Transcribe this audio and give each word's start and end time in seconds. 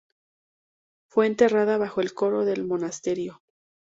Fue 1.11 1.27
enterrada 1.27 1.77
bajo 1.77 2.01
el 2.01 2.15
coro 2.15 2.43
del 2.43 2.65
monasterio. 2.65 3.39